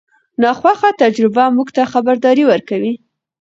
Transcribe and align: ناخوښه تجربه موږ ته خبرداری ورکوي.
ناخوښه 0.41 0.89
تجربه 1.01 1.43
موږ 1.57 1.67
ته 1.75 1.81
خبرداری 1.93 2.43
ورکوي. 2.47 2.93